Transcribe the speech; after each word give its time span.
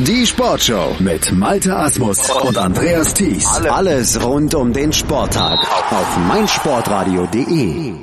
Die 0.00 0.26
Sportshow 0.26 0.96
mit 0.98 1.30
Malte 1.30 1.76
Asmus 1.76 2.28
und 2.28 2.58
Andreas 2.58 3.14
Thies. 3.14 3.46
Alles 3.70 4.20
rund 4.24 4.52
um 4.56 4.72
den 4.72 4.92
Sporttag 4.92 5.60
auf 5.92 6.18
meinsportradio.de. 6.26 7.94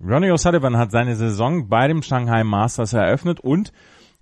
Ronnie 0.00 0.30
O'Sullivan 0.30 0.76
hat 0.76 0.92
seine 0.92 1.16
Saison 1.16 1.68
bei 1.68 1.88
dem 1.88 2.04
Shanghai 2.04 2.44
Masters 2.44 2.92
eröffnet 2.92 3.40
und 3.40 3.72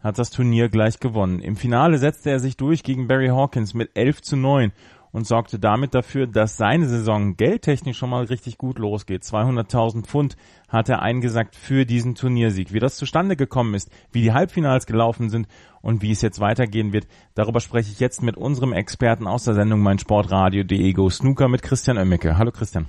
hat 0.03 0.19
das 0.19 0.31
Turnier 0.31 0.71
gleich 0.71 1.01
gewonnen. 1.01 1.41
Im 1.41 1.57
Finale 1.57 1.99
setzte 1.99 2.31
er 2.31 2.41
sich 2.41 2.57
durch 2.57 2.83
gegen 2.83 3.09
Barry 3.09 3.29
Hawkins 3.29 3.75
mit 3.75 3.91
11 3.95 4.23
zu 4.23 4.37
9 4.37 4.73
und 5.19 5.27
sorgte 5.27 5.59
damit 5.59 5.95
dafür, 5.95 6.29
dass 6.29 6.57
seine 6.57 6.87
Saison 6.87 7.37
geldtechnisch 7.37 7.99
schon 7.99 8.11
mal 8.11 8.25
richtig 8.25 8.57
gut 8.57 8.79
losgeht. 8.79 9.23
200.000 9.23 10.07
Pfund 10.07 10.37
hat 10.69 10.89
er 10.89 11.03
eingesackt 11.03 11.57
für 11.57 11.85
diesen 11.85 12.15
Turniersieg. 12.15 12.73
Wie 12.73 12.79
das 12.79 12.97
zustande 12.97 13.35
gekommen 13.35 13.75
ist, 13.75 13.91
wie 14.13 14.23
die 14.23 14.33
Halbfinals 14.33 14.87
gelaufen 14.87 15.29
sind 15.29 15.49
und 15.83 16.03
wie 16.03 16.13
es 16.13 16.23
jetzt 16.23 16.39
weitergehen 16.39 16.93
wird, 16.93 17.09
darüber 17.35 17.61
spreche 17.61 17.91
ich 17.91 17.99
jetzt 17.99 18.23
mit 18.23 18.37
unserem 18.37 18.73
Experten 18.73 19.27
aus 19.27 19.45
der 19.45 19.55
Sendung 19.55 19.81
Mein 19.81 19.99
Sportradio.de 19.99 20.93
Go 20.93 21.11
Snooker 21.11 21.49
mit 21.49 21.63
Christian 21.63 21.99
Oemmeke. 21.99 22.39
Hallo 22.39 22.53
Christian. 22.53 22.87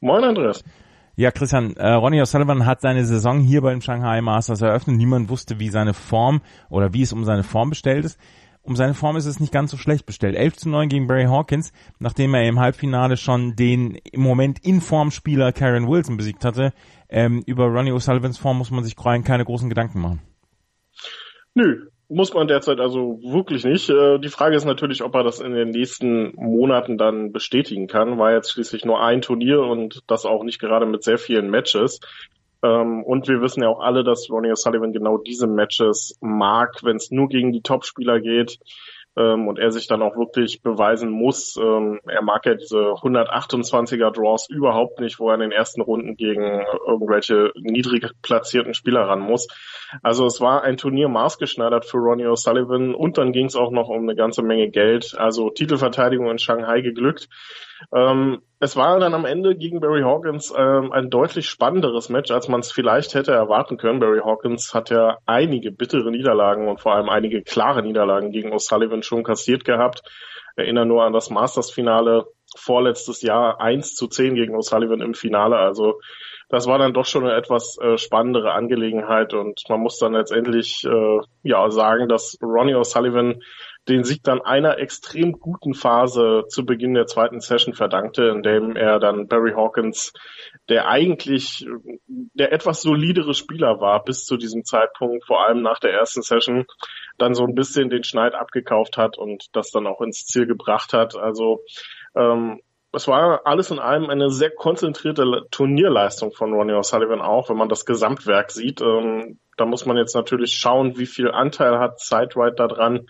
Moin 0.00 0.22
Andreas. 0.22 0.62
Ja, 1.16 1.32
Christian, 1.32 1.74
äh, 1.76 1.90
Ronnie 1.90 2.22
O'Sullivan 2.22 2.64
hat 2.64 2.80
seine 2.80 3.04
Saison 3.04 3.40
hier 3.40 3.60
beim 3.60 3.80
Shanghai 3.80 4.20
Masters 4.20 4.62
eröffnet. 4.62 4.96
Niemand 4.96 5.28
wusste, 5.28 5.58
wie 5.58 5.68
seine 5.68 5.94
Form 5.94 6.40
oder 6.70 6.94
wie 6.94 7.02
es 7.02 7.12
um 7.12 7.24
seine 7.24 7.42
Form 7.42 7.70
bestellt 7.70 8.04
ist 8.04 8.18
um 8.70 8.76
seine 8.76 8.94
Form 8.94 9.16
ist 9.16 9.26
es 9.26 9.40
nicht 9.40 9.52
ganz 9.52 9.72
so 9.72 9.76
schlecht 9.76 10.06
bestellt. 10.06 10.36
11 10.36 10.56
zu 10.56 10.68
9 10.68 10.88
gegen 10.88 11.08
Barry 11.08 11.24
Hawkins, 11.24 11.72
nachdem 11.98 12.34
er 12.34 12.46
im 12.46 12.60
Halbfinale 12.60 13.16
schon 13.16 13.56
den 13.56 13.96
im 13.96 14.20
Moment 14.20 14.64
in 14.64 14.80
Form 14.80 15.10
Spieler 15.10 15.52
Karen 15.52 15.88
Wilson 15.88 16.16
besiegt 16.16 16.44
hatte. 16.44 16.72
Ähm, 17.08 17.42
über 17.46 17.64
Ronnie 17.64 17.90
O'Sullivans 17.90 18.38
Form 18.38 18.58
muss 18.58 18.70
man 18.70 18.84
sich 18.84 18.94
keine 18.94 19.44
großen 19.44 19.68
Gedanken 19.68 20.00
machen. 20.00 20.22
Nö, 21.54 21.88
muss 22.08 22.32
man 22.32 22.46
derzeit 22.46 22.78
also 22.78 23.18
wirklich 23.24 23.64
nicht. 23.64 23.90
Äh, 23.90 24.20
die 24.20 24.28
Frage 24.28 24.54
ist 24.54 24.66
natürlich, 24.66 25.02
ob 25.02 25.16
er 25.16 25.24
das 25.24 25.40
in 25.40 25.52
den 25.52 25.70
nächsten 25.70 26.32
Monaten 26.36 26.96
dann 26.96 27.32
bestätigen 27.32 27.88
kann. 27.88 28.18
War 28.18 28.32
jetzt 28.32 28.52
schließlich 28.52 28.84
nur 28.84 29.02
ein 29.02 29.20
Turnier 29.20 29.62
und 29.62 30.04
das 30.06 30.26
auch 30.26 30.44
nicht 30.44 30.60
gerade 30.60 30.86
mit 30.86 31.02
sehr 31.02 31.18
vielen 31.18 31.50
Matches. 31.50 31.98
Ähm, 32.62 33.02
und 33.04 33.28
wir 33.28 33.40
wissen 33.40 33.62
ja 33.62 33.68
auch 33.68 33.80
alle, 33.80 34.04
dass 34.04 34.30
Ronnie 34.30 34.52
O'Sullivan 34.52 34.92
genau 34.92 35.18
diese 35.18 35.46
Matches 35.46 36.16
mag, 36.20 36.80
wenn 36.82 36.96
es 36.96 37.10
nur 37.10 37.28
gegen 37.28 37.52
die 37.52 37.62
Topspieler 37.62 38.20
geht 38.20 38.58
ähm, 39.16 39.48
und 39.48 39.58
er 39.58 39.70
sich 39.70 39.86
dann 39.86 40.02
auch 40.02 40.16
wirklich 40.16 40.62
beweisen 40.62 41.10
muss. 41.10 41.56
Ähm, 41.56 42.00
er 42.06 42.22
mag 42.22 42.46
ja 42.46 42.54
diese 42.54 42.78
128er 42.78 44.10
Draws 44.10 44.48
überhaupt 44.48 45.00
nicht, 45.00 45.18
wo 45.18 45.28
er 45.28 45.34
in 45.34 45.40
den 45.40 45.52
ersten 45.52 45.80
Runden 45.80 46.16
gegen 46.16 46.62
irgendwelche 46.86 47.52
niedrig 47.56 48.06
platzierten 48.22 48.74
Spieler 48.74 49.02
ran 49.02 49.20
muss. 49.20 49.48
Also 50.02 50.26
es 50.26 50.40
war 50.40 50.62
ein 50.62 50.76
Turnier 50.76 51.08
maßgeschneidert 51.08 51.84
für 51.84 51.98
Ronnie 51.98 52.26
O'Sullivan 52.26 52.92
und 52.92 53.18
dann 53.18 53.32
ging 53.32 53.46
es 53.46 53.56
auch 53.56 53.70
noch 53.70 53.88
um 53.88 54.02
eine 54.02 54.14
ganze 54.14 54.42
Menge 54.42 54.70
Geld. 54.70 55.14
Also 55.18 55.50
Titelverteidigung 55.50 56.30
in 56.30 56.38
Shanghai 56.38 56.80
geglückt. 56.80 57.28
Ähm, 57.92 58.42
es 58.62 58.76
war 58.76 59.00
dann 59.00 59.14
am 59.14 59.24
Ende 59.24 59.56
gegen 59.56 59.80
Barry 59.80 60.02
Hawkins 60.02 60.52
ähm, 60.54 60.92
ein 60.92 61.08
deutlich 61.08 61.48
spannenderes 61.48 62.10
Match, 62.10 62.30
als 62.30 62.46
man 62.46 62.60
es 62.60 62.70
vielleicht 62.70 63.14
hätte 63.14 63.32
erwarten 63.32 63.78
können. 63.78 64.00
Barry 64.00 64.20
Hawkins 64.22 64.74
hat 64.74 64.90
ja 64.90 65.16
einige 65.24 65.72
bittere 65.72 66.10
Niederlagen 66.10 66.68
und 66.68 66.78
vor 66.78 66.94
allem 66.94 67.08
einige 67.08 67.42
klare 67.42 67.82
Niederlagen 67.82 68.32
gegen 68.32 68.52
O'Sullivan 68.52 69.02
schon 69.02 69.24
kassiert 69.24 69.64
gehabt. 69.64 70.02
Erinnere 70.56 70.84
nur 70.84 71.04
an 71.04 71.14
das 71.14 71.30
Masters-Finale 71.30 72.26
vorletztes 72.54 73.22
Jahr 73.22 73.62
1 73.62 73.94
zu 73.94 74.08
10 74.08 74.34
gegen 74.34 74.54
O'Sullivan 74.54 75.02
im 75.02 75.14
Finale. 75.14 75.56
Also 75.56 75.98
das 76.50 76.66
war 76.66 76.78
dann 76.78 76.92
doch 76.92 77.06
schon 77.06 77.24
eine 77.24 77.36
etwas 77.36 77.78
äh, 77.80 77.96
spannendere 77.96 78.52
Angelegenheit 78.52 79.32
und 79.32 79.62
man 79.70 79.80
muss 79.80 79.98
dann 79.98 80.12
letztendlich 80.12 80.84
äh, 80.84 81.20
ja 81.44 81.70
sagen, 81.70 82.08
dass 82.08 82.36
Ronnie 82.42 82.74
O'Sullivan 82.74 83.40
den 83.90 84.04
Sieg 84.04 84.22
dann 84.22 84.40
einer 84.40 84.78
extrem 84.78 85.32
guten 85.32 85.74
Phase 85.74 86.44
zu 86.48 86.64
Beginn 86.64 86.94
der 86.94 87.06
zweiten 87.06 87.40
Session 87.40 87.74
verdankte, 87.74 88.24
in 88.24 88.42
dem 88.42 88.76
er 88.76 88.98
dann 88.98 89.28
Barry 89.28 89.52
Hawkins, 89.52 90.12
der 90.68 90.88
eigentlich 90.88 91.66
der 92.08 92.52
etwas 92.52 92.82
solidere 92.82 93.34
Spieler 93.34 93.80
war 93.80 94.02
bis 94.04 94.24
zu 94.24 94.36
diesem 94.36 94.64
Zeitpunkt, 94.64 95.26
vor 95.26 95.46
allem 95.46 95.62
nach 95.62 95.80
der 95.80 95.92
ersten 95.92 96.22
Session, 96.22 96.66
dann 97.18 97.34
so 97.34 97.44
ein 97.44 97.54
bisschen 97.54 97.90
den 97.90 98.04
Schneid 98.04 98.34
abgekauft 98.34 98.96
hat 98.96 99.18
und 99.18 99.46
das 99.52 99.70
dann 99.70 99.86
auch 99.86 100.00
ins 100.00 100.24
Ziel 100.24 100.46
gebracht 100.46 100.92
hat. 100.92 101.16
Also 101.16 101.60
ähm, 102.14 102.60
es 102.92 103.06
war 103.06 103.42
alles 103.44 103.70
in 103.70 103.78
allem 103.78 104.10
eine 104.10 104.30
sehr 104.30 104.50
konzentrierte 104.50 105.46
Turnierleistung 105.50 106.32
von 106.32 106.52
Ronnie 106.52 106.72
O'Sullivan 106.72 107.20
auch, 107.20 107.48
wenn 107.48 107.56
man 107.56 107.68
das 107.68 107.86
Gesamtwerk 107.86 108.50
sieht. 108.50 108.80
Ähm, 108.80 109.38
da 109.56 109.64
muss 109.64 109.86
man 109.86 109.96
jetzt 109.96 110.14
natürlich 110.14 110.54
schauen, 110.54 110.98
wie 110.98 111.06
viel 111.06 111.30
Anteil 111.30 111.78
hat 111.78 112.00
Sidewrite 112.00 112.56
da 112.56 112.66
dran. 112.66 113.06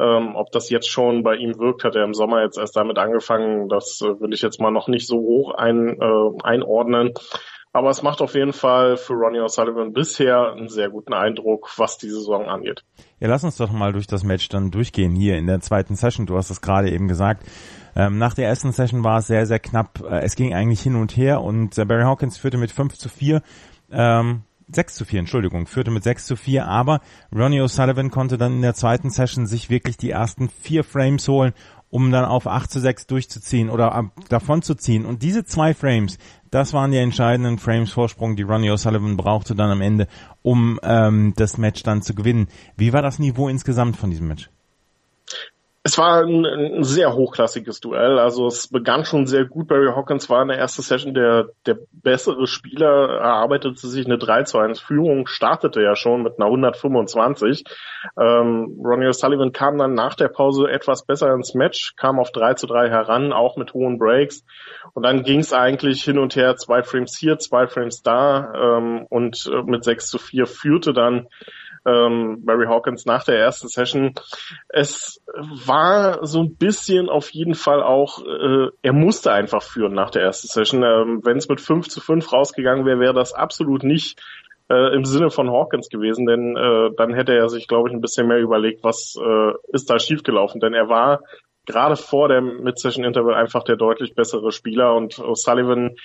Ähm, 0.00 0.36
ob 0.36 0.52
das 0.52 0.70
jetzt 0.70 0.88
schon 0.88 1.22
bei 1.22 1.34
ihm 1.36 1.58
wirkt, 1.58 1.84
hat 1.84 1.96
er 1.96 2.04
im 2.04 2.14
Sommer 2.14 2.42
jetzt 2.42 2.58
erst 2.58 2.76
damit 2.76 2.98
angefangen. 2.98 3.68
Das 3.68 4.00
äh, 4.00 4.20
will 4.20 4.32
ich 4.32 4.42
jetzt 4.42 4.60
mal 4.60 4.70
noch 4.70 4.88
nicht 4.88 5.06
so 5.06 5.16
hoch 5.16 5.54
ein, 5.54 6.00
äh, 6.00 6.42
einordnen. 6.42 7.14
Aber 7.72 7.90
es 7.90 8.02
macht 8.02 8.22
auf 8.22 8.34
jeden 8.34 8.52
Fall 8.52 8.96
für 8.96 9.12
Ronnie 9.12 9.40
O'Sullivan 9.40 9.92
bisher 9.92 10.52
einen 10.52 10.68
sehr 10.68 10.88
guten 10.88 11.12
Eindruck, 11.12 11.70
was 11.76 11.98
die 11.98 12.08
Saison 12.08 12.46
angeht. 12.46 12.82
Ja, 13.20 13.28
lass 13.28 13.44
uns 13.44 13.56
doch 13.56 13.70
mal 13.70 13.92
durch 13.92 14.06
das 14.06 14.24
Match 14.24 14.48
dann 14.48 14.70
durchgehen 14.70 15.14
hier 15.14 15.36
in 15.36 15.46
der 15.46 15.60
zweiten 15.60 15.94
Session. 15.94 16.26
Du 16.26 16.36
hast 16.36 16.50
es 16.50 16.60
gerade 16.60 16.90
eben 16.90 17.08
gesagt. 17.08 17.44
Ähm, 17.94 18.18
nach 18.18 18.34
der 18.34 18.48
ersten 18.48 18.72
Session 18.72 19.04
war 19.04 19.18
es 19.18 19.26
sehr, 19.26 19.44
sehr 19.46 19.58
knapp. 19.58 20.00
Äh, 20.08 20.20
es 20.20 20.34
ging 20.34 20.54
eigentlich 20.54 20.80
hin 20.80 20.96
und 20.96 21.16
her 21.16 21.42
und 21.42 21.76
äh, 21.76 21.84
Barry 21.84 22.04
Hawkins 22.04 22.38
führte 22.38 22.56
mit 22.56 22.70
5 22.70 22.96
zu 22.96 23.08
4. 23.08 23.42
Ähm, 23.90 24.42
6 24.70 24.94
zu 24.94 25.04
4, 25.04 25.20
Entschuldigung, 25.20 25.66
führte 25.66 25.90
mit 25.90 26.04
6 26.04 26.26
zu 26.26 26.36
4, 26.36 26.66
aber 26.66 27.00
Ronnie 27.34 27.60
O'Sullivan 27.60 28.10
konnte 28.10 28.38
dann 28.38 28.56
in 28.56 28.62
der 28.62 28.74
zweiten 28.74 29.10
Session 29.10 29.46
sich 29.46 29.70
wirklich 29.70 29.96
die 29.96 30.10
ersten 30.10 30.48
vier 30.48 30.84
Frames 30.84 31.26
holen, 31.28 31.52
um 31.90 32.10
dann 32.10 32.24
auf 32.24 32.46
8 32.46 32.70
zu 32.70 32.80
6 32.80 33.06
durchzuziehen 33.06 33.70
oder 33.70 33.94
äh, 33.96 34.22
davon 34.28 34.62
zu 34.62 34.74
ziehen. 34.74 35.06
Und 35.06 35.22
diese 35.22 35.44
zwei 35.44 35.72
Frames, 35.74 36.18
das 36.50 36.72
waren 36.72 36.90
die 36.90 36.98
entscheidenden 36.98 37.58
Frames 37.58 37.90
Vorsprung, 37.90 38.36
die 38.36 38.42
Ronnie 38.42 38.70
O'Sullivan 38.70 39.16
brauchte 39.16 39.54
dann 39.54 39.70
am 39.70 39.80
Ende, 39.80 40.06
um 40.42 40.78
ähm, 40.82 41.32
das 41.36 41.56
Match 41.56 41.82
dann 41.82 42.02
zu 42.02 42.14
gewinnen. 42.14 42.48
Wie 42.76 42.92
war 42.92 43.02
das 43.02 43.18
Niveau 43.18 43.48
insgesamt 43.48 43.96
von 43.96 44.10
diesem 44.10 44.28
Match? 44.28 44.50
Es 45.88 45.96
war 45.96 46.22
ein, 46.22 46.44
ein, 46.44 46.84
sehr 46.84 47.14
hochklassiges 47.14 47.80
Duell. 47.80 48.18
Also 48.18 48.46
es 48.46 48.68
begann 48.68 49.06
schon 49.06 49.26
sehr 49.26 49.46
gut. 49.46 49.68
Barry 49.68 49.86
Hawkins 49.86 50.28
war 50.28 50.42
in 50.42 50.48
der 50.48 50.58
ersten 50.58 50.82
Session 50.82 51.14
der, 51.14 51.46
der 51.64 51.78
bessere 51.92 52.46
Spieler, 52.46 53.08
erarbeitete 53.20 53.86
sich 53.86 54.04
eine 54.04 54.18
3 54.18 54.42
zu 54.42 54.58
1 54.58 54.80
Führung, 54.80 55.26
startete 55.26 55.80
ja 55.80 55.96
schon 55.96 56.22
mit 56.22 56.34
einer 56.38 56.44
125. 56.44 57.64
Ähm, 58.20 58.78
Ronnie 58.84 59.06
O'Sullivan 59.06 59.52
kam 59.52 59.78
dann 59.78 59.94
nach 59.94 60.14
der 60.14 60.28
Pause 60.28 60.68
etwas 60.68 61.06
besser 61.06 61.32
ins 61.32 61.54
Match, 61.54 61.94
kam 61.96 62.18
auf 62.18 62.32
3 62.32 62.52
zu 62.52 62.66
3 62.66 62.90
heran, 62.90 63.32
auch 63.32 63.56
mit 63.56 63.72
hohen 63.72 63.98
Breaks. 63.98 64.44
Und 64.92 65.04
dann 65.04 65.22
ging 65.22 65.40
es 65.40 65.54
eigentlich 65.54 66.04
hin 66.04 66.18
und 66.18 66.36
her, 66.36 66.56
zwei 66.56 66.82
Frames 66.82 67.16
hier, 67.16 67.38
zwei 67.38 67.66
Frames 67.66 68.02
da 68.02 68.52
ähm, 68.54 69.06
und 69.08 69.50
äh, 69.50 69.62
mit 69.62 69.84
6 69.84 70.10
zu 70.10 70.18
4 70.18 70.44
führte 70.44 70.92
dann 70.92 71.28
ähm, 71.88 72.44
Barry 72.44 72.66
Hawkins 72.66 73.06
nach 73.06 73.24
der 73.24 73.38
ersten 73.38 73.68
Session. 73.68 74.14
Es 74.68 75.22
war 75.34 76.26
so 76.26 76.40
ein 76.42 76.56
bisschen 76.56 77.08
auf 77.08 77.30
jeden 77.30 77.54
Fall 77.54 77.82
auch, 77.82 78.24
äh, 78.24 78.68
er 78.82 78.92
musste 78.92 79.32
einfach 79.32 79.62
führen 79.62 79.94
nach 79.94 80.10
der 80.10 80.22
ersten 80.22 80.48
Session. 80.48 80.82
Ähm, 80.82 81.20
Wenn 81.24 81.38
es 81.38 81.48
mit 81.48 81.60
5 81.60 81.88
zu 81.88 82.00
5 82.00 82.32
rausgegangen 82.32 82.84
wäre, 82.84 83.00
wäre 83.00 83.14
das 83.14 83.32
absolut 83.32 83.82
nicht 83.82 84.20
äh, 84.70 84.94
im 84.94 85.04
Sinne 85.04 85.30
von 85.30 85.50
Hawkins 85.50 85.88
gewesen, 85.88 86.26
denn 86.26 86.56
äh, 86.56 86.90
dann 86.96 87.14
hätte 87.14 87.34
er 87.34 87.48
sich, 87.48 87.68
glaube 87.68 87.88
ich, 87.88 87.94
ein 87.94 88.00
bisschen 88.00 88.28
mehr 88.28 88.38
überlegt, 88.38 88.84
was 88.84 89.16
äh, 89.18 89.52
ist 89.72 89.88
da 89.88 89.98
schiefgelaufen. 89.98 90.60
Denn 90.60 90.74
er 90.74 90.88
war 90.88 91.20
gerade 91.66 91.96
vor 91.96 92.28
der 92.28 92.40
Mid-Session-Interval 92.40 93.34
einfach 93.34 93.62
der 93.62 93.76
deutlich 93.76 94.14
bessere 94.14 94.52
Spieler 94.52 94.94
und 94.94 95.20
Sullivan, 95.34 95.96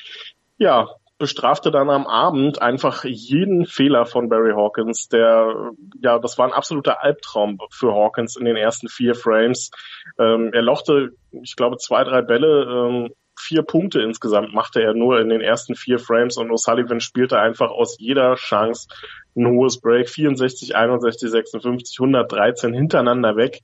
ja, 0.57 0.89
bestrafte 1.23 1.71
dann 1.71 1.89
am 1.89 2.05
Abend 2.05 2.61
einfach 2.61 3.05
jeden 3.05 3.65
Fehler 3.65 4.05
von 4.05 4.27
Barry 4.27 4.51
Hawkins. 4.51 5.07
Der, 5.07 5.71
ja, 6.01 6.19
das 6.19 6.37
war 6.37 6.45
ein 6.45 6.53
absoluter 6.53 7.01
Albtraum 7.01 7.59
für 7.71 7.93
Hawkins 7.93 8.35
in 8.35 8.43
den 8.43 8.57
ersten 8.57 8.89
vier 8.89 9.15
Frames. 9.15 9.71
Ähm, 10.19 10.51
er 10.51 10.61
lochte, 10.61 11.11
ich 11.31 11.55
glaube, 11.55 11.77
zwei, 11.77 12.03
drei 12.03 12.21
Bälle, 12.23 12.65
ähm, 12.65 13.13
vier 13.39 13.61
Punkte 13.63 14.01
insgesamt 14.01 14.53
machte 14.53 14.83
er 14.83 14.93
nur 14.93 15.21
in 15.21 15.29
den 15.29 15.39
ersten 15.39 15.75
vier 15.75 15.97
Frames 15.97 16.35
und 16.35 16.51
O'Sullivan 16.51 16.99
spielte 16.99 17.39
einfach 17.39 17.71
aus 17.71 17.95
jeder 17.97 18.35
Chance 18.35 18.89
ein 19.37 19.47
hohes 19.47 19.79
Break. 19.79 20.09
64, 20.09 20.75
61, 20.75 21.31
56, 21.31 21.99
113 22.01 22.73
hintereinander 22.73 23.37
weg. 23.37 23.61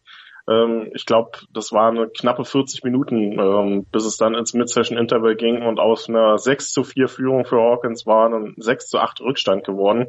Ähm, 0.50 0.90
ich 0.94 1.06
glaube, 1.06 1.32
das 1.54 1.72
waren 1.72 1.98
eine 1.98 2.10
knappe 2.10 2.44
40 2.44 2.84
Minuten, 2.84 3.40
ähm, 3.40 3.86
bis 3.92 4.06
es 4.06 4.18
dann 4.18 4.34
ins 4.34 4.54
Mid-Session-Interval 4.54 5.36
ging 5.36 5.62
und 5.62 5.80
aus 5.80 6.10
einer 6.10 6.38
6 6.38 6.72
zu 6.72 6.84
4 6.84 7.08
Führung 7.08 7.46
für 7.46 7.58
Hawkins 7.58 8.06
war 8.06 8.30
ein 8.30 8.56
6 8.58 8.88
zu 8.88 9.00
8 9.00 9.22
Rückstand 9.22 9.64
geworden. 9.64 10.08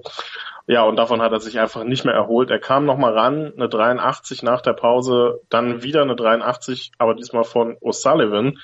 Ja, 0.66 0.84
und 0.84 0.96
davon 0.96 1.20
hat 1.20 1.32
er 1.32 1.40
sich 1.40 1.58
einfach 1.58 1.84
nicht 1.84 2.04
mehr 2.04 2.14
erholt. 2.14 2.50
Er 2.50 2.60
kam 2.60 2.84
nochmal 2.84 3.12
ran, 3.12 3.52
eine 3.56 3.68
83 3.68 4.42
nach 4.42 4.60
der 4.60 4.72
Pause, 4.72 5.40
dann 5.48 5.82
wieder 5.82 6.02
eine 6.02 6.14
83, 6.14 6.92
aber 6.96 7.14
diesmal 7.14 7.44
von 7.44 7.76
O'Sullivan, 7.78 8.56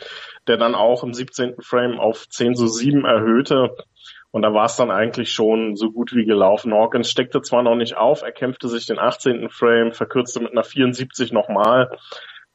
der 0.46 0.56
dann 0.56 0.74
auch 0.74 1.02
im 1.02 1.12
17. 1.12 1.56
Frame 1.60 1.98
auf 1.98 2.28
10 2.28 2.54
zu 2.54 2.68
7 2.68 3.04
erhöhte. 3.04 3.76
Und 4.36 4.42
da 4.42 4.52
war 4.52 4.66
es 4.66 4.76
dann 4.76 4.90
eigentlich 4.90 5.32
schon 5.32 5.76
so 5.76 5.90
gut 5.90 6.14
wie 6.14 6.26
gelaufen. 6.26 6.74
Hawkins 6.74 7.10
steckte 7.10 7.40
zwar 7.40 7.62
noch 7.62 7.74
nicht 7.74 7.96
auf, 7.96 8.20
er 8.20 8.32
kämpfte 8.32 8.68
sich 8.68 8.84
den 8.84 8.98
18. 8.98 9.48
Frame, 9.48 9.92
verkürzte 9.92 10.40
mit 10.40 10.52
einer 10.52 10.62
74 10.62 11.32
nochmal. 11.32 11.88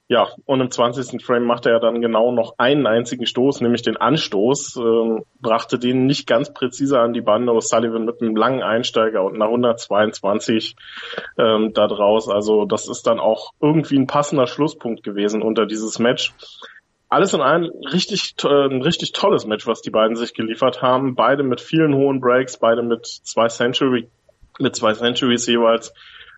Ja, 0.08 0.28
und 0.46 0.62
im 0.62 0.70
20. 0.70 1.26
Frame 1.26 1.44
machte 1.44 1.72
er 1.72 1.80
dann 1.80 2.00
genau 2.00 2.32
noch 2.32 2.54
einen 2.60 2.86
einzigen 2.86 3.26
Stoß, 3.26 3.62
nämlich 3.62 3.82
den 3.82 3.98
Anstoß, 3.98 4.76
ähm, 4.78 5.24
brachte 5.40 5.80
den 5.80 6.06
nicht 6.06 6.28
ganz 6.28 6.54
präzise 6.54 7.00
an 7.00 7.14
die 7.14 7.22
Bande. 7.22 7.52
O'Sullivan 7.52 8.06
mit 8.06 8.22
einem 8.22 8.36
langen 8.36 8.62
Einsteiger 8.62 9.24
und 9.24 9.34
einer 9.34 9.46
122 9.46 10.76
ähm, 11.40 11.74
da 11.74 11.88
draus. 11.88 12.30
Also 12.30 12.66
das 12.66 12.88
ist 12.88 13.08
dann 13.08 13.20
auch 13.20 13.54
irgendwie 13.60 13.98
ein 13.98 14.06
passender 14.06 14.46
Schlusspunkt 14.46 15.02
gewesen 15.02 15.42
unter 15.42 15.66
dieses 15.66 15.98
Match. 15.98 16.32
Alles 17.12 17.34
in 17.34 17.42
allem 17.42 17.70
richtig, 17.92 18.36
ein 18.46 18.82
richtig 18.82 19.12
tolles 19.12 19.46
Match, 19.46 19.68
was 19.68 19.82
die 19.82 19.90
beiden 19.90 20.16
sich 20.16 20.34
geliefert 20.34 20.82
haben. 20.82 21.14
Beide 21.14 21.44
mit 21.44 21.60
vielen 21.60 21.94
hohen 21.94 22.22
Breaks, 22.22 22.58
beide 22.58 22.84
mit 22.84 23.06
zwei 23.06 23.50
Century, 23.50 24.10
mit 24.60 24.78
zwei 24.78 24.94
Centuries 24.94 25.46
jeweils. 25.46 25.94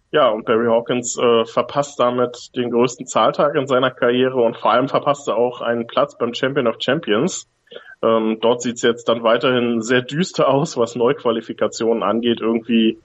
Ja, 0.09 0.29
und 0.29 0.45
Barry 0.45 0.65
Hawkins 0.65 1.15
äh, 1.15 1.45
verpasst 1.45 1.99
damit 1.99 2.49
den 2.55 2.71
größten 2.71 3.05
Zahltag 3.05 3.53
in 3.53 3.67
seiner 3.67 3.91
Karriere 3.91 4.41
und 4.41 4.57
vor 4.57 4.71
allem 4.71 4.87
verpasst 4.87 5.27
er 5.27 5.37
auch 5.37 5.61
einen 5.61 5.85
Platz 5.85 6.17
beim 6.17 6.33
Champion 6.33 6.65
of 6.65 6.77
Champions. 6.79 7.47
Ähm, 8.01 8.39
dort 8.41 8.63
sieht 8.63 8.77
es 8.77 8.81
jetzt 8.81 9.07
dann 9.07 9.21
weiterhin 9.21 9.81
sehr 9.81 10.01
düster 10.01 10.47
aus, 10.49 10.75
was 10.75 10.95
Neuqualifikationen 10.95 12.01
angeht. 12.01 12.41
Irgendwie 12.41 12.97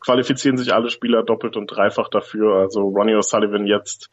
qualifizieren 0.00 0.58
sich 0.58 0.74
alle 0.74 0.90
Spieler 0.90 1.22
doppelt 1.22 1.56
und 1.56 1.68
dreifach 1.68 2.08
dafür. 2.08 2.56
Also 2.56 2.82
Ronnie 2.82 3.14
O'Sullivan 3.14 3.66
jetzt, 3.66 4.10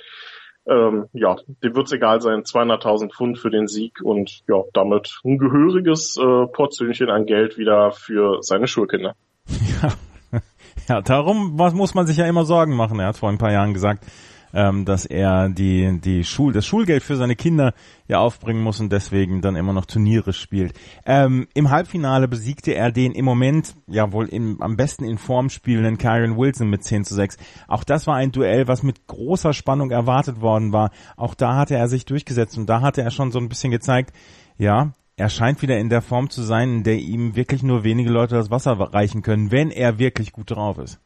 ähm, 0.68 1.06
ja, 1.14 1.38
dem 1.64 1.76
wird's 1.76 1.92
egal 1.92 2.22
sein, 2.22 2.44
200.000 2.44 3.12
Pfund 3.12 3.40
für 3.40 3.50
den 3.50 3.68
Sieg 3.68 4.02
und 4.04 4.42
ja, 4.48 4.64
damit 4.74 5.20
ein 5.24 5.38
gehöriges 5.38 6.18
äh, 6.18 6.48
Portionchen 6.48 7.10
an 7.10 7.26
Geld 7.26 7.58
wieder 7.58 7.92
für 7.92 8.40
seine 8.42 8.68
Schulkinder. 8.68 9.16
Ja, 9.48 9.94
ja, 10.88 11.02
darum 11.02 11.58
was 11.58 11.74
muss 11.74 11.94
man 11.94 12.06
sich 12.06 12.18
ja 12.18 12.28
immer 12.28 12.46
Sorgen 12.46 12.76
machen. 12.76 13.00
Er 13.00 13.08
hat 13.08 13.18
vor 13.18 13.30
ein 13.30 13.38
paar 13.38 13.52
Jahren 13.52 13.74
gesagt, 13.74 14.06
ähm, 14.54 14.86
dass 14.86 15.06
er 15.06 15.50
die, 15.50 16.00
die 16.02 16.24
Schul, 16.24 16.54
das 16.54 16.66
Schulgeld 16.66 17.04
für 17.04 17.16
seine 17.16 17.36
Kinder 17.36 17.74
ja 18.08 18.20
aufbringen 18.20 18.62
muss 18.62 18.80
und 18.80 18.92
deswegen 18.92 19.42
dann 19.42 19.56
immer 19.56 19.74
noch 19.74 19.86
Turniere 19.86 20.34
spielt. 20.34 20.74
Ähm, 21.06 21.48
Im 21.54 21.70
Halbfinale 21.70 22.28
besiegte 22.28 22.74
er 22.74 22.92
den 22.92 23.12
im 23.14 23.26
Moment 23.26 23.76
ja 23.88 24.12
wohl 24.12 24.28
im, 24.28 24.62
am 24.62 24.76
besten 24.76 25.06
in 25.06 25.18
Form 25.18 25.50
spielenden 25.50 25.98
Kyron 25.98 26.38
Wilson 26.38 26.70
mit 26.70 26.84
10 26.84 27.06
zu 27.06 27.16
6. 27.16 27.38
Auch 27.68 27.84
das 27.84 28.08
war 28.08 28.16
ein 28.16 28.32
Duell, 28.32 28.68
was 28.68 28.84
mit 28.84 29.08
großer 29.08 29.54
Spannung 29.54 29.92
erwartet 29.92 30.42
worden 30.42 30.74
war. 30.74 30.92
Auch 31.16 31.36
da 31.36 31.56
hatte 31.56 31.76
er 31.76 31.88
sich 31.88 32.06
durchgesetzt 32.06 32.58
und 32.58 32.68
da 32.68 32.82
hatte 32.82 33.02
er 33.02 33.12
schon 33.12 33.32
so 33.32 33.40
ein 33.40 33.50
bisschen 33.50 33.72
gezeigt, 33.72 34.14
ja, 34.58 34.94
er 35.18 35.30
scheint 35.30 35.62
wieder 35.62 35.78
in 35.78 35.90
der 35.90 36.02
Form 36.02 36.30
zu 36.30 36.42
sein, 36.42 36.78
in 36.78 36.84
der 36.84 36.98
ihm 36.98 37.36
wirklich 37.36 37.64
nur 37.64 37.84
wenige 37.84 38.10
Leute 38.10 38.36
das 38.36 38.50
Wasser 38.50 38.74
reichen 38.80 39.22
können, 39.22 39.52
wenn 39.52 39.70
er 39.70 40.00
wirklich 40.00 40.32
gut 40.32 40.52
drauf 40.52 40.78
ist. 40.78 41.00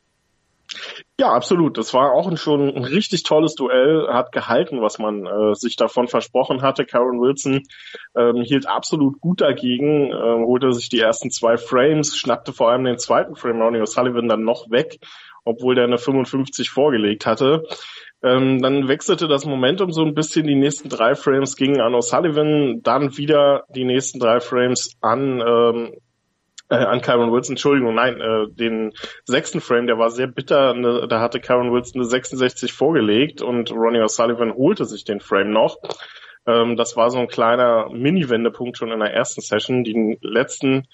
Ja, 1.19 1.31
absolut. 1.31 1.77
Das 1.77 1.93
war 1.93 2.11
auch 2.11 2.27
ein, 2.27 2.37
schon 2.37 2.69
ein 2.75 2.83
richtig 2.83 3.23
tolles 3.23 3.55
Duell, 3.55 4.07
hat 4.09 4.31
gehalten, 4.31 4.81
was 4.81 4.99
man 4.99 5.25
äh, 5.25 5.55
sich 5.55 5.75
davon 5.75 6.07
versprochen 6.07 6.61
hatte. 6.61 6.85
Karen 6.85 7.21
Wilson 7.21 7.63
ähm, 8.17 8.41
hielt 8.41 8.67
absolut 8.67 9.21
gut 9.21 9.41
dagegen, 9.41 10.11
äh, 10.11 10.45
holte 10.45 10.73
sich 10.73 10.89
die 10.89 10.99
ersten 10.99 11.31
zwei 11.31 11.57
Frames, 11.57 12.17
schnappte 12.17 12.51
vor 12.51 12.69
allem 12.69 12.83
den 12.83 12.97
zweiten 12.97 13.35
Frame 13.35 13.61
Ronnie 13.61 13.81
O'Sullivan 13.81 14.27
dann 14.27 14.43
noch 14.43 14.69
weg, 14.69 14.99
obwohl 15.45 15.75
der 15.75 15.85
eine 15.85 15.97
55 15.97 16.69
vorgelegt 16.69 17.25
hatte. 17.25 17.63
Ähm, 18.21 18.61
dann 18.61 18.87
wechselte 18.87 19.27
das 19.27 19.45
Momentum 19.45 19.91
so 19.91 20.03
ein 20.03 20.15
bisschen. 20.15 20.47
Die 20.47 20.55
nächsten 20.55 20.89
drei 20.89 21.15
Frames 21.15 21.55
gingen 21.55 21.79
an 21.79 21.93
O'Sullivan, 21.93 22.81
dann 22.81 23.17
wieder 23.17 23.63
die 23.69 23.85
nächsten 23.85 24.19
drei 24.19 24.39
Frames 24.39 24.95
an 24.99 25.41
ähm, 25.45 25.93
äh, 26.69 26.75
an 26.75 27.01
Kyron 27.01 27.31
Wilson, 27.31 27.53
Entschuldigung, 27.53 27.95
nein, 27.95 28.19
äh, 28.19 28.47
den 28.49 28.93
sechsten 29.25 29.61
Frame, 29.61 29.87
der 29.87 29.97
war 29.97 30.09
sehr 30.09 30.27
bitter, 30.27 30.73
ne, 30.73 31.07
da 31.07 31.19
hatte 31.19 31.39
Kyron 31.39 31.71
Wilson 31.71 32.01
eine 32.01 32.09
66 32.09 32.73
vorgelegt 32.73 33.41
und 33.41 33.71
Ronnie 33.71 34.01
O'Sullivan 34.01 34.55
holte 34.55 34.85
sich 34.85 35.03
den 35.03 35.19
Frame 35.19 35.51
noch. 35.51 35.77
Ähm, 36.47 36.75
das 36.75 36.95
war 36.95 37.09
so 37.09 37.19
ein 37.19 37.27
kleiner 37.27 37.89
Mini-Wendepunkt 37.91 38.77
schon 38.77 38.91
in 38.91 38.99
der 38.99 39.13
ersten 39.13 39.41
Session. 39.41 39.83
Die 39.83 40.17
letzten 40.21 40.87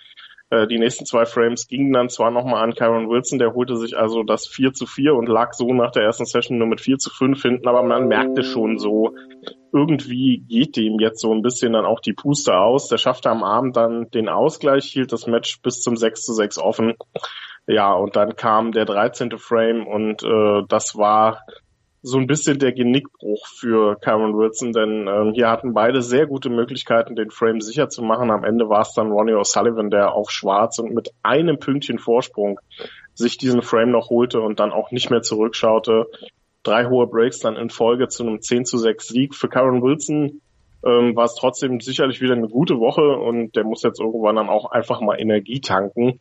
äh, 0.51 0.67
die 0.67 0.77
nächsten 0.77 1.05
zwei 1.05 1.25
Frames 1.25 1.67
gingen 1.67 1.93
dann 1.93 2.09
zwar 2.09 2.29
nochmal 2.29 2.63
an 2.63 2.75
Kyron 2.75 3.09
Wilson, 3.09 3.39
der 3.39 3.53
holte 3.53 3.77
sich 3.77 3.97
also 3.97 4.23
das 4.23 4.47
4 4.47 4.73
zu 4.73 4.85
4 4.85 5.15
und 5.15 5.27
lag 5.27 5.53
so 5.53 5.73
nach 5.73 5.91
der 5.91 6.03
ersten 6.03 6.25
Session 6.25 6.57
nur 6.57 6.67
mit 6.67 6.81
4 6.81 6.97
zu 6.97 7.09
5 7.09 7.41
hinten, 7.41 7.67
aber 7.67 7.81
man 7.83 8.07
merkte 8.07 8.43
schon 8.43 8.77
so, 8.77 9.15
irgendwie 9.73 10.39
geht 10.39 10.75
dem 10.75 10.99
jetzt 10.99 11.21
so 11.21 11.33
ein 11.33 11.41
bisschen 11.41 11.73
dann 11.73 11.85
auch 11.85 11.99
die 11.99 12.13
Puste 12.13 12.57
aus. 12.57 12.87
Der 12.87 12.97
schaffte 12.97 13.29
am 13.29 13.43
Abend 13.43 13.77
dann 13.77 14.09
den 14.11 14.29
Ausgleich, 14.29 14.85
hielt 14.85 15.11
das 15.11 15.27
Match 15.27 15.61
bis 15.61 15.81
zum 15.81 15.95
6 15.95 16.23
zu 16.23 16.33
6 16.33 16.57
offen. 16.57 16.93
Ja, 17.67 17.93
und 17.93 18.15
dann 18.15 18.35
kam 18.35 18.71
der 18.71 18.85
13. 18.85 19.37
Frame 19.37 19.85
und 19.85 20.23
äh, 20.23 20.63
das 20.67 20.97
war 20.97 21.41
so 22.03 22.17
ein 22.17 22.27
bisschen 22.27 22.57
der 22.57 22.73
Genickbruch 22.73 23.45
für 23.47 23.95
Cameron 23.99 24.35
Wilson, 24.35 24.73
denn 24.73 25.07
ähm, 25.07 25.33
hier 25.33 25.49
hatten 25.49 25.73
beide 25.73 26.01
sehr 26.01 26.25
gute 26.25 26.49
Möglichkeiten, 26.49 27.15
den 27.15 27.29
Frame 27.29 27.61
sicher 27.61 27.89
zu 27.89 28.01
machen. 28.01 28.31
Am 28.31 28.43
Ende 28.43 28.69
war 28.69 28.81
es 28.81 28.93
dann 28.93 29.11
Ronnie 29.11 29.33
O'Sullivan, 29.33 29.91
der 29.91 30.13
auf 30.13 30.31
schwarz 30.31 30.79
und 30.79 30.93
mit 30.93 31.11
einem 31.21 31.59
Pünktchen 31.59 31.99
Vorsprung 31.99 32.59
sich 33.13 33.37
diesen 33.37 33.61
Frame 33.61 33.91
noch 33.91 34.09
holte 34.09 34.41
und 34.41 34.59
dann 34.59 34.71
auch 34.71 34.89
nicht 34.91 35.11
mehr 35.11 35.21
zurückschaute. 35.21 36.07
Drei 36.63 36.85
hohe 36.85 37.07
Breaks 37.07 37.39
dann 37.39 37.55
in 37.55 37.69
Folge 37.69 38.07
zu 38.07 38.23
einem 38.23 38.41
10 38.41 38.65
zu 38.65 38.77
6 38.77 39.07
Sieg. 39.07 39.35
Für 39.35 39.49
Cameron 39.49 39.81
Wilson 39.81 40.41
ähm, 40.85 41.15
war 41.15 41.25
es 41.25 41.35
trotzdem 41.35 41.79
sicherlich 41.79 42.21
wieder 42.21 42.33
eine 42.33 42.47
gute 42.47 42.79
Woche 42.79 43.01
und 43.01 43.55
der 43.55 43.63
muss 43.63 43.83
jetzt 43.83 43.99
irgendwann 43.99 44.35
dann 44.35 44.49
auch 44.49 44.71
einfach 44.71 45.01
mal 45.01 45.19
Energie 45.19 45.61
tanken. 45.61 46.19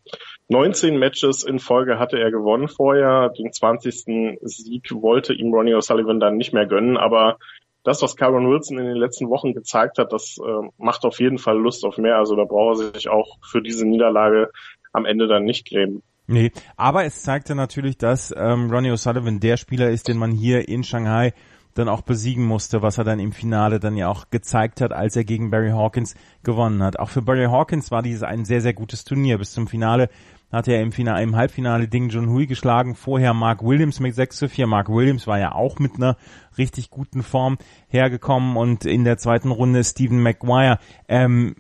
19 0.49 0.99
Matches 0.99 1.45
in 1.45 1.59
Folge 1.59 1.99
hatte 1.99 2.19
er 2.19 2.31
gewonnen 2.31 2.69
vorher. 2.69 3.31
Den 3.31 3.53
20. 3.53 4.39
Sieg 4.43 4.91
wollte 4.93 5.33
ihm 5.33 5.53
Ronnie 5.53 5.75
O'Sullivan 5.75 6.21
dann 6.21 6.37
nicht 6.37 6.53
mehr 6.53 6.67
gönnen, 6.67 6.97
aber 6.97 7.39
das, 7.83 8.03
was 8.03 8.17
Kyron 8.17 8.51
Wilson 8.51 8.79
in 8.79 8.87
den 8.87 8.97
letzten 8.97 9.31
Wochen 9.31 9.55
gezeigt 9.55 9.99
hat, 9.99 10.13
das 10.13 10.37
äh, 10.39 10.69
macht 10.77 11.05
auf 11.05 11.19
jeden 11.19 11.39
Fall 11.39 11.59
Lust 11.59 11.85
auf 11.85 11.97
mehr. 11.97 12.17
Also 12.17 12.37
da 12.37 12.45
braucht 12.45 12.81
er 12.81 12.93
sich 12.93 13.09
auch 13.09 13.39
für 13.43 13.63
diese 13.63 13.87
Niederlage 13.87 14.51
am 14.93 15.07
Ende 15.07 15.29
dann 15.29 15.45
nicht 15.45 15.69
grämen. 15.69 16.03
Nee, 16.31 16.53
aber 16.77 17.05
es 17.05 17.23
zeigte 17.23 17.57
natürlich, 17.57 17.99
dass 17.99 18.33
ähm, 18.37 18.71
Ronnie 18.71 18.93
O'Sullivan 18.93 19.41
der 19.41 19.57
Spieler 19.57 19.91
ist, 19.91 20.07
den 20.07 20.17
man 20.17 20.31
hier 20.31 20.69
in 20.69 20.85
Shanghai 20.85 21.35
dann 21.75 21.89
auch 21.89 22.03
besiegen 22.03 22.45
musste, 22.45 22.83
was 22.83 22.99
er 22.99 23.05
dann 23.05 23.19
im 23.19 23.33
Finale 23.33 23.81
dann 23.81 23.97
ja 23.97 24.07
auch 24.07 24.31
gezeigt 24.31 24.81
hat, 24.81 24.93
als 24.93 25.17
er 25.17 25.25
gegen 25.25 25.51
Barry 25.51 25.71
Hawkins 25.71 26.15
gewonnen 26.45 26.85
hat. 26.85 27.01
Auch 27.01 27.09
für 27.09 27.23
Barry 27.23 27.47
Hawkins 27.47 27.91
war 27.91 28.03
dieses 28.03 28.23
ein 28.23 28.45
sehr, 28.45 28.61
sehr 28.61 28.75
gutes 28.75 29.05
Turnier. 29.05 29.39
Bis 29.39 29.51
zum 29.51 29.67
Finale 29.67 30.09
hatte 30.53 30.73
er 30.73 30.83
im, 30.83 30.93
Finale, 30.93 31.21
im 31.21 31.35
Halbfinale 31.35 31.89
Ding 31.89 32.11
Junhui 32.11 32.47
geschlagen, 32.47 32.95
vorher 32.95 33.35
Mark 33.35 33.65
Williams 33.65 33.99
mit 33.99 34.15
6 34.15 34.37
zu 34.37 34.49
4. 34.49 34.69
Mark 34.69 34.89
Williams 34.89 35.27
war 35.27 35.41
ja 35.41 35.53
auch 35.53 35.81
mit 35.81 35.97
einer 35.97 36.17
richtig 36.59 36.91
guten 36.91 37.25
Form 37.25 37.59
hergekommen 37.89 38.57
und 38.57 38.85
in 38.85 39.03
der 39.03 39.19
zweiten 39.19 39.51
Runde 39.51 39.83
Stephen 39.83 40.23
Maguire. 40.23 40.79
Ähm, 41.09 41.57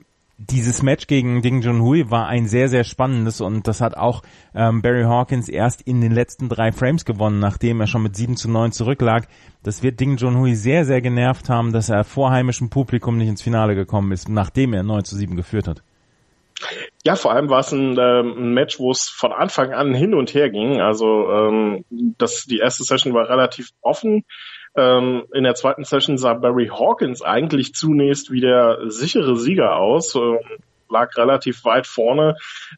dieses 0.48 0.82
Match 0.82 1.06
gegen 1.06 1.42
Ding 1.42 1.60
Junhui 1.60 2.10
war 2.10 2.26
ein 2.26 2.46
sehr, 2.46 2.68
sehr 2.68 2.84
spannendes 2.84 3.42
und 3.42 3.68
das 3.68 3.82
hat 3.82 3.94
auch 3.96 4.22
ähm, 4.54 4.80
Barry 4.80 5.02
Hawkins 5.02 5.50
erst 5.50 5.82
in 5.82 6.00
den 6.00 6.12
letzten 6.12 6.48
drei 6.48 6.72
Frames 6.72 7.04
gewonnen, 7.04 7.40
nachdem 7.40 7.80
er 7.80 7.86
schon 7.86 8.02
mit 8.02 8.16
7 8.16 8.36
zu 8.36 8.50
9 8.50 8.72
zurücklag. 8.72 9.28
Das 9.62 9.82
wird 9.82 10.00
Ding 10.00 10.16
Junhui 10.16 10.54
sehr, 10.54 10.86
sehr 10.86 11.02
genervt 11.02 11.50
haben, 11.50 11.74
dass 11.74 11.90
er 11.90 12.04
vor 12.04 12.30
heimischem 12.30 12.70
Publikum 12.70 13.18
nicht 13.18 13.28
ins 13.28 13.42
Finale 13.42 13.74
gekommen 13.74 14.12
ist, 14.12 14.30
nachdem 14.30 14.72
er 14.72 14.82
9 14.82 15.04
zu 15.04 15.14
7 15.14 15.36
geführt 15.36 15.68
hat. 15.68 15.82
Ja, 17.04 17.16
vor 17.16 17.32
allem 17.32 17.50
war 17.50 17.60
es 17.60 17.72
ein, 17.72 17.98
ähm, 17.98 18.34
ein 18.36 18.54
Match, 18.54 18.78
wo 18.78 18.90
es 18.90 19.08
von 19.08 19.32
Anfang 19.32 19.72
an 19.72 19.94
hin 19.94 20.14
und 20.14 20.32
her 20.32 20.48
ging. 20.48 20.80
Also 20.80 21.30
ähm, 21.30 21.84
das, 21.90 22.44
die 22.44 22.58
erste 22.58 22.84
Session 22.84 23.12
war 23.12 23.28
relativ 23.28 23.70
offen. 23.82 24.24
Ähm, 24.76 25.24
in 25.34 25.44
der 25.44 25.54
zweiten 25.54 25.84
Session 25.84 26.18
sah 26.18 26.34
Barry 26.34 26.68
Hawkins 26.68 27.22
eigentlich 27.22 27.74
zunächst 27.74 28.30
wie 28.30 28.40
der 28.40 28.78
sichere 28.88 29.36
Sieger 29.36 29.76
aus, 29.76 30.14
äh, 30.14 30.38
lag 30.88 31.16
relativ 31.16 31.64
weit 31.64 31.86
vorne. 31.86 32.36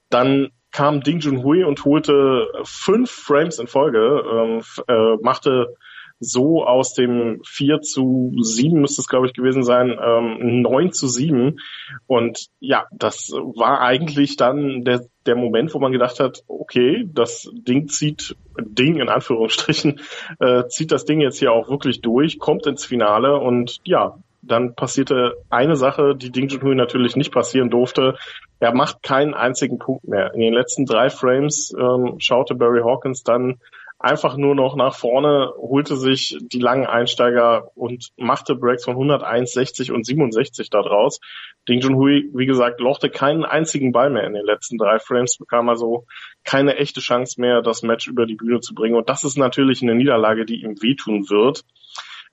Dann 0.09 0.51
kam 0.71 1.03
Ding 1.03 1.21
Junhui 1.21 1.65
und 1.65 1.85
holte 1.85 2.49
fünf 2.65 3.11
Frames 3.11 3.59
in 3.59 3.67
Folge, 3.67 4.25
ähm, 4.33 4.63
äh, 4.89 5.17
machte 5.23 5.77
so 6.23 6.65
aus 6.65 6.95
dem 6.95 7.41
4 7.45 7.81
zu 7.81 8.33
7 8.41 8.81
müsste 8.81 9.01
es, 9.01 9.09
glaube 9.09 9.27
ich, 9.27 9.35
gewesen 9.35 9.65
sein, 9.65 9.91
ähm, 10.01 10.63
9 10.63 10.93
zu 10.93 11.09
7. 11.09 11.59
Und 12.07 12.47
ja, 12.61 12.87
das 12.93 13.33
war 13.33 13.81
eigentlich 13.81 14.37
dann 14.37 14.85
der, 14.85 15.05
der 15.27 15.35
Moment, 15.35 15.75
wo 15.75 15.81
man 15.81 15.91
gedacht 15.91 16.21
hat, 16.21 16.45
okay, 16.47 17.09
das 17.13 17.51
Ding 17.53 17.89
zieht, 17.89 18.37
Ding 18.57 19.01
in 19.01 19.09
Anführungsstrichen, 19.09 20.01
äh, 20.39 20.67
zieht 20.69 20.93
das 20.93 21.05
Ding 21.05 21.21
jetzt 21.21 21.39
hier 21.39 21.53
auch 21.53 21.69
wirklich 21.69 22.01
durch, 22.01 22.39
kommt 22.39 22.67
ins 22.67 22.85
Finale 22.85 23.39
und 23.39 23.81
ja, 23.85 24.17
dann 24.43 24.75
passierte 24.75 25.37
eine 25.51 25.77
Sache, 25.77 26.17
die 26.17 26.31
Ding 26.31 26.49
Junhui 26.49 26.75
natürlich 26.75 27.17
nicht 27.17 27.33
passieren 27.33 27.71
durfte. 27.71 28.17
Er 28.59 28.75
macht 28.75 29.03
keinen 29.03 29.35
einzigen 29.35 29.79
Punkt 29.79 30.07
mehr. 30.07 30.35
In 30.35 30.41
den 30.41 30.53
letzten 30.53 30.85
drei 30.85 31.11
Frames 31.11 31.75
ähm, 31.79 32.17
schaute 32.19 32.55
Barry 32.55 32.81
Hawkins 32.83 33.23
dann 33.23 33.61
einfach 34.03 34.37
nur 34.37 34.55
noch 34.55 34.77
nach 34.77 34.95
vorne, 34.95 35.53
holte 35.57 35.97
sich 35.97 36.39
die 36.41 36.59
langen 36.59 36.87
Einsteiger 36.87 37.71
und 37.75 38.11
machte 38.17 38.55
Breaks 38.55 38.85
von 38.85 38.95
101, 38.95 39.53
60 39.53 39.93
und 39.93 40.05
67 40.05 40.71
daraus. 40.71 41.21
Ding 41.69 41.81
Junhui, 41.81 42.31
wie 42.35 42.47
gesagt, 42.47 42.81
lochte 42.81 43.11
keinen 43.11 43.45
einzigen 43.45 43.93
Ball 43.93 44.11
mehr 44.11 44.25
in 44.25 44.35
den 44.35 44.45
letzten 44.45 44.79
drei 44.79 44.99
Frames, 44.99 45.39
bekam 45.39 45.69
also 45.69 46.07
keine 46.45 46.77
echte 46.77 47.01
Chance 47.01 47.41
mehr, 47.41 47.63
das 47.63 47.83
Match 47.83 48.09
über 48.09 48.27
die 48.27 48.35
Bühne 48.35 48.61
zu 48.61 48.75
bringen. 48.75 48.97
Und 48.97 49.09
das 49.09 49.25
ist 49.25 49.39
natürlich 49.39 49.83
eine 49.83 49.95
Niederlage, 49.95 50.45
die 50.45 50.63
ihm 50.63 50.83
wehtun 50.83 51.31
wird. 51.31 51.65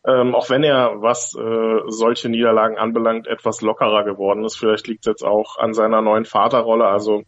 Ähm, 0.08 0.34
auch 0.34 0.50
wenn 0.50 0.64
er, 0.64 1.02
was 1.02 1.36
äh, 1.36 1.82
solche 1.88 2.30
Niederlagen 2.30 2.78
anbelangt, 2.78 3.28
etwas 3.28 3.62
lockerer 3.62 4.06
geworden 4.06 4.46
ist. 4.46 4.56
Vielleicht 4.56 4.88
liegt 4.88 5.06
es 5.06 5.12
jetzt 5.12 5.24
auch 5.24 5.58
an 5.58 5.74
seiner 5.74 6.02
neuen 6.02 6.26
Vaterrolle. 6.26 6.86
Also 6.86 7.24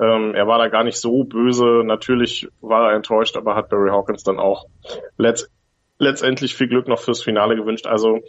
ähm, 0.00 0.34
er 0.34 0.46
war 0.46 0.58
da 0.58 0.68
gar 0.68 0.84
nicht 0.84 0.98
so 0.98 1.24
böse. 1.24 1.82
Natürlich 1.84 2.48
war 2.60 2.90
er 2.90 2.96
enttäuscht, 2.96 3.36
aber 3.36 3.54
hat 3.54 3.68
Barry 3.68 3.90
Hawkins 3.90 4.22
dann 4.22 4.38
auch 4.38 4.66
letzt 5.16 5.50
letztendlich 6.00 6.54
viel 6.54 6.68
Glück 6.68 6.86
noch 6.86 7.00
fürs 7.00 7.22
Finale 7.22 7.56
gewünscht. 7.56 7.86
Also 7.86 8.20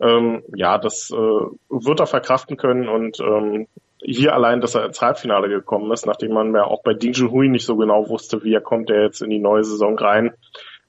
ähm, 0.00 0.42
ja, 0.54 0.76
das 0.76 1.10
äh, 1.10 1.14
wird 1.16 2.00
er 2.00 2.06
verkraften 2.06 2.56
können 2.56 2.88
und 2.88 3.18
ähm, 3.20 3.66
hier 4.02 4.34
allein, 4.34 4.60
dass 4.60 4.74
er 4.74 4.84
ins 4.84 5.00
Halbfinale 5.00 5.48
gekommen 5.48 5.90
ist, 5.90 6.06
nachdem 6.06 6.32
man 6.32 6.54
ja 6.54 6.64
auch 6.64 6.82
bei 6.82 6.92
Ding 6.92 7.14
Junhui 7.14 7.48
nicht 7.48 7.64
so 7.64 7.76
genau 7.76 8.08
wusste, 8.10 8.44
wie 8.44 8.52
er 8.52 8.60
kommt 8.60 8.90
er 8.90 9.02
jetzt 9.02 9.22
in 9.22 9.30
die 9.30 9.38
neue 9.38 9.64
Saison 9.64 9.98
rein, 9.98 10.34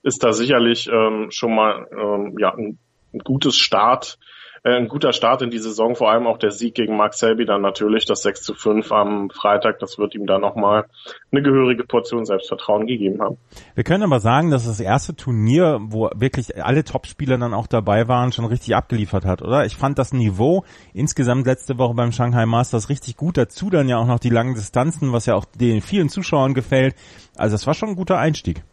ist 0.04 0.24
da 0.24 0.34
sicherlich 0.34 0.90
ähm, 0.92 1.28
schon 1.32 1.56
mal 1.56 1.88
ähm, 1.92 2.36
ja, 2.38 2.54
ein, 2.54 2.78
ein 3.14 3.20
gutes 3.20 3.56
Start, 3.56 4.18
ein 4.66 4.88
guter 4.88 5.14
Start 5.14 5.44
in 5.44 5.52
die 5.52 5.60
Saison, 5.60 5.96
vor 5.96 6.10
allem 6.10 6.26
auch 6.26 6.40
der 6.40 6.50
Sieg 6.50 6.74
gegen 6.74 6.98
Mark 6.98 7.14
Selby 7.14 7.46
dann 7.46 7.62
natürlich, 7.62 8.06
das 8.06 8.24
6 8.24 8.42
zu 8.42 8.56
5 8.56 8.92
am 8.92 9.30
Freitag, 9.30 9.78
das 9.78 10.00
wird 10.00 10.16
ihm 10.16 10.26
dann 10.26 10.42
nochmal 10.42 10.86
eine 11.32 11.44
gehörige 11.44 11.84
Portion 11.84 12.26
Selbstvertrauen 12.26 12.88
gegeben 12.88 13.22
haben. 13.22 13.38
Wir 13.76 13.84
können 13.84 14.04
aber 14.04 14.20
sagen, 14.20 14.50
dass 14.50 14.66
das 14.66 14.80
erste 14.80 15.16
Turnier, 15.16 15.80
wo 15.82 16.10
wirklich 16.16 16.64
alle 16.64 16.84
Topspieler 16.84 17.38
dann 17.38 17.54
auch 17.54 17.68
dabei 17.68 18.08
waren, 18.08 18.32
schon 18.32 18.46
richtig 18.46 18.76
abgeliefert 18.76 19.24
hat, 19.24 19.44
oder? 19.44 19.66
Ich 19.66 19.76
fand 19.76 20.00
das 20.00 20.14
Niveau 20.14 20.64
insgesamt 20.94 21.46
letzte 21.46 21.78
Woche 21.78 21.94
beim 21.94 22.12
Shanghai 22.12 22.48
Masters 22.48 22.90
richtig 22.90 23.18
gut, 23.18 23.38
dazu 23.38 23.70
dann 23.70 23.88
ja 23.88 23.98
auch 23.98 24.08
noch 24.08 24.20
die 24.20 24.30
langen 24.30 24.56
Distanzen, 24.56 25.14
was 25.14 25.28
ja 25.28 25.36
auch 25.36 25.46
den 25.46 25.82
vielen 25.82 26.10
Zuschauern 26.10 26.56
gefällt. 26.56 26.96
Also 27.38 27.56
es 27.56 27.68
war 27.68 27.76
schon 27.76 27.90
ein 27.90 27.96
guter 27.96 28.18
Einstieg. 28.18 28.64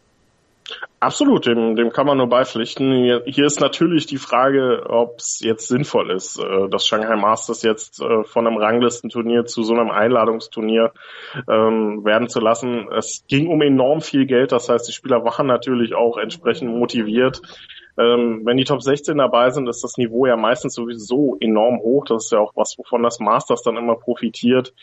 Absolut, 0.99 1.45
dem, 1.45 1.75
dem 1.75 1.91
kann 1.91 2.05
man 2.05 2.17
nur 2.17 2.29
beipflichten. 2.29 3.21
Hier 3.25 3.45
ist 3.45 3.59
natürlich 3.59 4.05
die 4.05 4.17
Frage, 4.17 4.85
ob 4.87 5.17
es 5.17 5.41
jetzt 5.41 5.67
sinnvoll 5.67 6.11
ist, 6.11 6.39
äh, 6.39 6.69
das 6.69 6.87
Shanghai 6.87 7.17
Masters 7.17 7.61
jetzt 7.63 8.01
äh, 8.01 8.23
von 8.23 8.47
einem 8.47 8.57
Ranglistenturnier 8.57 9.45
zu 9.45 9.63
so 9.63 9.73
einem 9.73 9.91
Einladungsturnier 9.91 10.93
ähm, 11.49 12.05
werden 12.05 12.29
zu 12.29 12.39
lassen. 12.39 12.87
Es 12.97 13.25
ging 13.27 13.47
um 13.47 13.61
enorm 13.61 13.99
viel 13.99 14.25
Geld, 14.25 14.53
das 14.53 14.69
heißt, 14.69 14.87
die 14.87 14.93
Spieler 14.93 15.25
waren 15.25 15.47
natürlich 15.47 15.93
auch 15.93 16.17
entsprechend 16.17 16.73
motiviert. 16.73 17.41
Ähm, 17.97 18.41
wenn 18.43 18.57
die 18.57 18.63
Top 18.63 18.81
16 18.81 19.17
dabei 19.17 19.49
sind, 19.49 19.67
ist 19.67 19.83
das 19.83 19.97
Niveau 19.97 20.25
ja 20.25 20.35
meistens 20.35 20.73
sowieso 20.73 21.37
enorm 21.39 21.79
hoch. 21.79 22.05
Das 22.05 22.25
ist 22.25 22.31
ja 22.31 22.39
auch 22.39 22.53
was, 22.55 22.75
wovon 22.77 23.03
das 23.03 23.19
Masters 23.19 23.61
dann 23.61 23.77
immer 23.77 23.95
profitiert. 23.95 24.73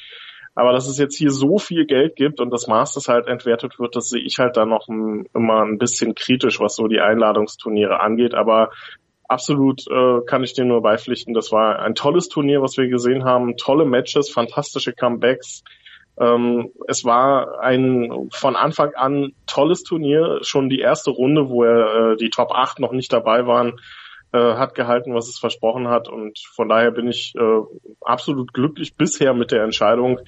Aber 0.54 0.73
dass 0.73 0.88
es 0.88 0.99
jetzt 0.99 1.16
hier 1.16 1.30
so 1.30 1.59
viel 1.59 1.87
Geld 1.87 2.16
gibt 2.16 2.40
und 2.40 2.50
das 2.50 2.66
Masters 2.66 3.09
halt 3.09 3.28
entwertet 3.28 3.78
wird, 3.78 3.95
das 3.95 4.09
sehe 4.09 4.23
ich 4.23 4.38
halt 4.38 4.57
dann 4.57 4.69
noch 4.69 4.88
ein, 4.88 5.26
immer 5.35 5.62
ein 5.62 5.78
bisschen 5.78 6.14
kritisch, 6.14 6.61
was 6.61 6.75
so 6.75 6.88
die 6.88 7.00
Einladungsturniere 7.00 8.00
angeht. 8.00 8.35
Aber 8.35 8.71
absolut 9.28 9.87
äh, 9.88 10.21
kann 10.26 10.42
ich 10.42 10.54
dir 10.54 10.64
nur 10.64 10.83
beipflichten. 10.83 11.35
Das 11.35 11.52
war 11.52 11.78
ein 11.78 11.95
tolles 11.95 12.28
Turnier, 12.28 12.62
was 12.62 12.76
wir 12.76 12.88
gesehen 12.88 13.25
haben. 13.25 13.57
Tolle 13.57 13.85
Matches, 13.85 14.28
fantastische 14.28 14.92
Comebacks. 14.92 15.62
Ähm, 16.19 16.73
es 16.88 17.04
war 17.04 17.61
ein 17.61 18.28
von 18.33 18.57
Anfang 18.57 18.95
an 18.95 19.33
tolles 19.47 19.85
Turnier. 19.85 20.40
Schon 20.42 20.69
die 20.69 20.80
erste 20.80 21.11
Runde, 21.11 21.49
wo 21.49 21.62
er, 21.62 22.12
äh, 22.12 22.16
die 22.16 22.30
Top 22.30 22.50
8 22.52 22.80
noch 22.80 22.92
nicht 22.92 23.12
dabei 23.12 23.47
waren, 23.47 23.80
äh, 24.33 24.55
hat 24.55 24.75
gehalten, 24.75 25.15
was 25.15 25.29
es 25.29 25.39
versprochen 25.39 25.89
hat. 25.89 26.09
Und 26.09 26.39
von 26.55 26.69
daher 26.69 26.91
bin 26.91 27.09
ich 27.09 27.35
äh, 27.37 27.61
absolut 28.01 28.53
glücklich 28.53 28.95
bisher 28.95 29.35
mit 29.35 29.51
der 29.51 29.65
Entscheidung. 29.65 30.21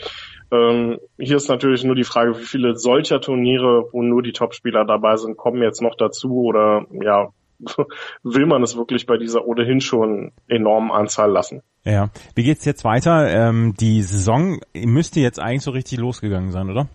Ähm, 0.51 0.99
hier 1.19 1.37
ist 1.37 1.49
natürlich 1.49 1.85
nur 1.85 1.95
die 1.95 2.05
Frage, 2.05 2.39
wie 2.39 2.45
viele 2.45 2.77
solcher 2.77 3.21
Turniere, 3.21 3.89
wo 3.93 4.03
nur 4.03 4.23
die 4.23 4.33
Topspieler 4.33 4.85
dabei 4.85 5.17
sind, 5.17 5.37
kommen 5.37 5.63
jetzt 5.63 5.83
noch 5.83 5.95
dazu 5.97 6.43
oder 6.43 6.87
ja, 7.01 7.29
will 8.23 8.47
man 8.47 8.63
es 8.63 8.77
wirklich 8.77 9.07
bei 9.07 9.17
dieser 9.17 9.47
ohnehin 9.47 9.81
schon 9.81 10.33
enormen 10.49 10.91
Anzahl 10.91 11.31
lassen. 11.31 11.63
Ja, 11.85 12.11
wie 12.35 12.45
geht's 12.45 12.65
jetzt 12.65 12.85
weiter? 12.85 13.29
Ähm, 13.29 13.75
die 13.79 14.03
Saison 14.03 14.61
müsste 14.75 15.21
jetzt 15.21 15.41
eigentlich 15.41 15.63
so 15.63 15.71
richtig 15.71 15.99
losgegangen 15.99 16.51
sein, 16.51 16.71
oder? 16.71 16.89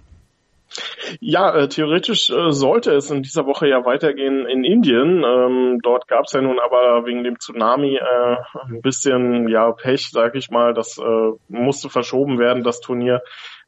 Ja, 1.20 1.56
äh, 1.56 1.68
theoretisch 1.68 2.30
äh, 2.30 2.52
sollte 2.52 2.92
es 2.92 3.10
in 3.10 3.24
dieser 3.24 3.46
Woche 3.46 3.68
ja 3.68 3.86
weitergehen 3.86 4.46
in 4.46 4.64
Indien. 4.64 5.24
Ähm, 5.24 5.80
dort 5.82 6.08
gab 6.08 6.26
es 6.26 6.34
ja 6.34 6.42
nun 6.42 6.60
aber 6.60 7.06
wegen 7.06 7.24
dem 7.24 7.40
Tsunami 7.40 7.96
äh, 7.96 8.36
ein 8.66 8.82
bisschen 8.82 9.48
ja 9.48 9.72
Pech, 9.72 10.10
sag 10.12 10.36
ich 10.36 10.50
mal. 10.50 10.74
Das 10.74 10.98
äh, 10.98 11.32
musste 11.48 11.90
verschoben 11.90 12.40
werden, 12.40 12.64
das 12.64 12.80
Turnier 12.82 13.22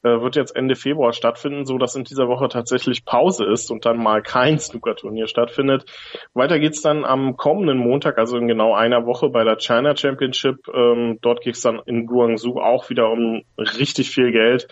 äh, 0.03 0.21
wird 0.21 0.35
jetzt 0.35 0.55
Ende 0.55 0.75
Februar 0.75 1.13
stattfinden, 1.13 1.65
so 1.65 1.77
dass 1.77 1.95
in 1.95 2.05
dieser 2.05 2.27
Woche 2.27 2.47
tatsächlich 2.47 3.03
Pause 3.03 3.45
ist 3.45 3.69
und 3.69 3.85
dann 3.85 3.97
mal 3.97 4.21
kein 4.21 4.57
Snooker-Turnier 4.59 5.27
stattfindet. 5.27 5.85
Weiter 6.33 6.59
geht's 6.59 6.81
dann 6.81 7.03
am 7.03 7.35
kommenden 7.35 7.77
Montag, 7.77 8.17
also 8.17 8.37
in 8.37 8.47
genau 8.47 8.73
einer 8.73 9.05
Woche 9.05 9.29
bei 9.29 9.43
der 9.43 9.57
China 9.57 9.95
Championship. 9.95 10.67
Ähm, 10.73 11.19
dort 11.21 11.41
geht's 11.41 11.61
dann 11.61 11.81
in 11.85 12.05
Guangzhou 12.05 12.59
auch 12.59 12.89
wieder 12.89 13.09
um 13.09 13.43
richtig 13.57 14.09
viel 14.09 14.31
Geld. 14.31 14.67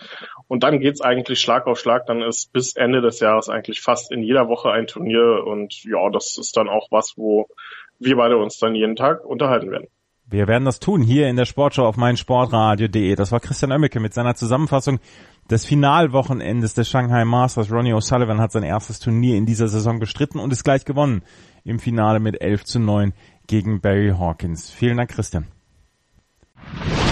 Und 0.46 0.62
dann 0.62 0.80
geht's 0.80 1.00
eigentlich 1.00 1.40
Schlag 1.40 1.66
auf 1.66 1.78
Schlag. 1.78 2.06
Dann 2.06 2.22
ist 2.22 2.52
bis 2.52 2.74
Ende 2.74 3.00
des 3.00 3.20
Jahres 3.20 3.48
eigentlich 3.48 3.80
fast 3.80 4.10
in 4.10 4.22
jeder 4.22 4.48
Woche 4.48 4.70
ein 4.70 4.86
Turnier. 4.86 5.44
Und 5.44 5.84
ja, 5.84 6.08
das 6.10 6.38
ist 6.38 6.56
dann 6.56 6.68
auch 6.68 6.88
was, 6.90 7.14
wo 7.16 7.48
wir 7.98 8.16
beide 8.16 8.38
uns 8.38 8.58
dann 8.58 8.74
jeden 8.74 8.96
Tag 8.96 9.24
unterhalten 9.24 9.70
werden. 9.70 9.88
Wir 10.30 10.46
werden 10.46 10.66
das 10.66 10.78
tun 10.78 11.00
hier 11.00 11.28
in 11.28 11.36
der 11.36 11.46
Sportshow 11.46 11.86
auf 11.86 11.96
meinsportradio.de. 11.96 13.14
Das 13.14 13.32
war 13.32 13.40
Christian 13.40 13.72
Oemmeke 13.72 13.98
mit 13.98 14.12
seiner 14.12 14.34
Zusammenfassung 14.34 15.00
des 15.50 15.64
Finalwochenendes 15.64 16.74
des 16.74 16.86
Shanghai 16.86 17.24
Masters. 17.24 17.72
Ronnie 17.72 17.94
O'Sullivan 17.94 18.38
hat 18.38 18.52
sein 18.52 18.62
erstes 18.62 18.98
Turnier 18.98 19.38
in 19.38 19.46
dieser 19.46 19.68
Saison 19.68 19.98
bestritten 19.98 20.38
und 20.38 20.52
ist 20.52 20.64
gleich 20.64 20.84
gewonnen 20.84 21.22
im 21.64 21.78
Finale 21.78 22.20
mit 22.20 22.42
11 22.42 22.64
zu 22.64 22.78
9 22.78 23.14
gegen 23.46 23.80
Barry 23.80 24.14
Hawkins. 24.18 24.70
Vielen 24.70 24.98
Dank, 24.98 25.10
Christian. 25.10 25.46